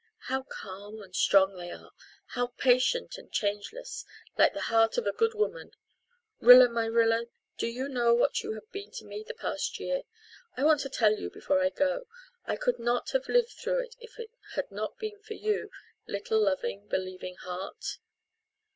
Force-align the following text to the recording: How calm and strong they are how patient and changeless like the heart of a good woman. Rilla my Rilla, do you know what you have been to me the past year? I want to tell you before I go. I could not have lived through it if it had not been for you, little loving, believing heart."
How 0.29 0.41
calm 0.41 0.99
and 1.03 1.15
strong 1.15 1.55
they 1.55 1.69
are 1.69 1.91
how 2.29 2.47
patient 2.57 3.19
and 3.19 3.31
changeless 3.31 4.03
like 4.35 4.51
the 4.55 4.61
heart 4.61 4.97
of 4.97 5.05
a 5.05 5.11
good 5.11 5.35
woman. 5.35 5.73
Rilla 6.39 6.69
my 6.69 6.85
Rilla, 6.85 7.27
do 7.59 7.67
you 7.67 7.87
know 7.87 8.11
what 8.11 8.41
you 8.41 8.53
have 8.55 8.67
been 8.71 8.89
to 8.93 9.05
me 9.05 9.21
the 9.21 9.35
past 9.35 9.79
year? 9.79 10.01
I 10.57 10.63
want 10.63 10.79
to 10.79 10.89
tell 10.89 11.15
you 11.19 11.29
before 11.29 11.61
I 11.61 11.69
go. 11.69 12.07
I 12.45 12.55
could 12.55 12.79
not 12.79 13.11
have 13.11 13.29
lived 13.29 13.51
through 13.51 13.83
it 13.83 13.95
if 13.99 14.17
it 14.17 14.31
had 14.55 14.71
not 14.71 14.97
been 14.97 15.19
for 15.21 15.35
you, 15.35 15.69
little 16.07 16.39
loving, 16.39 16.87
believing 16.87 17.35
heart." 17.35 17.99